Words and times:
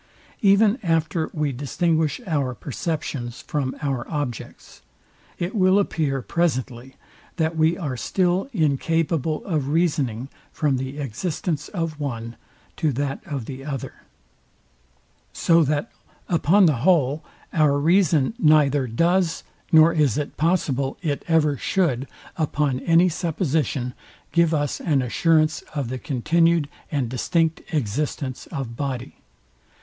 Even 0.41 0.79
after 0.81 1.29
we 1.31 1.51
distinguish 1.51 2.19
our 2.25 2.55
perceptions 2.55 3.41
from 3.43 3.75
our 3.83 4.09
objects, 4.09 4.81
it 5.37 5.53
will 5.53 5.77
appear 5.77 6.23
presently, 6.23 6.95
that 7.35 7.55
we 7.55 7.77
are 7.77 7.95
still 7.95 8.49
incapable 8.51 9.45
of 9.45 9.67
reasoning 9.67 10.27
from 10.51 10.77
the 10.77 10.97
existence 10.97 11.67
of 11.67 11.99
one 11.99 12.35
to 12.77 12.91
that 12.91 13.19
of 13.27 13.45
the 13.45 13.63
other: 13.63 13.93
So 15.33 15.61
that 15.65 15.91
upon 16.27 16.65
the 16.65 16.77
whole 16.77 17.23
our 17.53 17.77
reason 17.77 18.33
neither 18.39 18.87
does, 18.87 19.43
nor 19.71 19.93
is 19.93 20.17
it 20.17 20.35
possible 20.35 20.97
it 21.03 21.23
ever 21.27 21.57
should, 21.59 22.07
upon 22.37 22.79
any 22.79 23.07
supposition, 23.07 23.93
give 24.31 24.51
us 24.51 24.79
an 24.81 25.03
assurance 25.03 25.61
of 25.75 25.89
the 25.89 25.99
continued 25.99 26.67
and 26.91 27.07
distinct 27.07 27.61
existence 27.71 28.47
of 28.47 28.75
body. 28.75 29.17